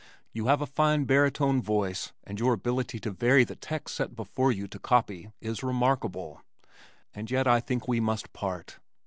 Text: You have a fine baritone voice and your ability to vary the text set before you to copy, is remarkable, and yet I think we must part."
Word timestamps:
You 0.33 0.47
have 0.47 0.63
a 0.63 0.65
fine 0.65 1.03
baritone 1.05 1.61
voice 1.61 2.11
and 2.23 2.39
your 2.39 2.53
ability 2.53 2.97
to 3.01 3.11
vary 3.11 3.43
the 3.43 3.55
text 3.55 3.93
set 3.93 4.15
before 4.15 4.51
you 4.51 4.67
to 4.67 4.79
copy, 4.79 5.29
is 5.41 5.61
remarkable, 5.61 6.41
and 7.13 7.29
yet 7.29 7.45
I 7.47 7.59
think 7.59 7.87
we 7.87 7.99
must 7.99 8.33
part." 8.33 8.79